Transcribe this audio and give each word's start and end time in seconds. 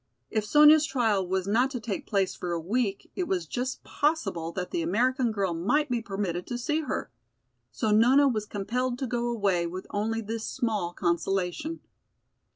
If 0.31 0.45
Sonya's 0.45 0.83
trial 0.87 1.27
was 1.27 1.45
not 1.47 1.69
to 1.69 1.79
take 1.79 2.07
place 2.07 2.33
for 2.33 2.53
a 2.53 2.59
week, 2.59 3.11
it 3.13 3.27
was 3.27 3.45
just 3.45 3.83
possible 3.83 4.51
that 4.53 4.71
the 4.71 4.81
American 4.81 5.31
girl 5.31 5.53
might 5.53 5.91
be 5.91 6.01
permitted 6.01 6.47
to 6.47 6.57
see 6.57 6.81
her. 6.81 7.11
So 7.71 7.91
Nona 7.91 8.27
was 8.27 8.47
compelled 8.47 8.97
to 8.97 9.05
go 9.05 9.27
away 9.27 9.67
with 9.67 9.85
only 9.91 10.21
this 10.21 10.43
small 10.47 10.91
consolation. 10.91 11.81